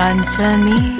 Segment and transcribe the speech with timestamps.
[0.00, 0.99] 看着你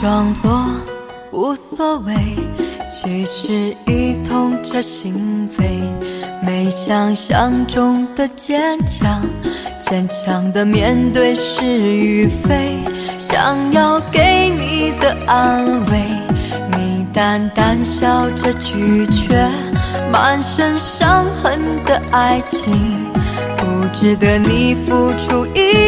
[0.00, 0.64] 装作
[1.32, 2.14] 无所谓，
[2.88, 5.64] 其实已痛彻心扉。
[6.44, 9.20] 没想象中的坚强，
[9.80, 12.78] 坚强的面对是与非。
[13.18, 16.02] 想要给你的安慰，
[16.76, 19.48] 你淡淡笑着拒绝。
[20.12, 22.72] 满身伤痕的爱情，
[23.56, 25.87] 不值得你付出一